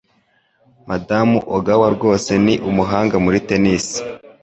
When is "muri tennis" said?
3.23-3.85